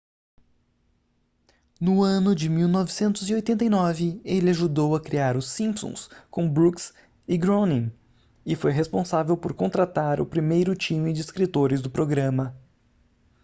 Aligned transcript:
no 1.79 2.01
ano 2.03 2.33
de 2.33 2.49
1989 2.49 4.19
ele 4.25 4.49
ajudou 4.49 4.95
a 4.95 4.99
criar 4.99 5.37
os 5.37 5.47
simpsons 5.47 6.09
com 6.31 6.49
brooks 6.51 6.91
e 7.27 7.37
groening 7.37 7.91
e 8.43 8.55
foi 8.55 8.71
responsável 8.71 9.37
por 9.37 9.53
contratar 9.53 10.19
o 10.19 10.25
primeiro 10.25 10.75
time 10.75 11.13
de 11.13 11.21
escritores 11.21 11.83
do 11.83 11.89
programa 11.91 12.57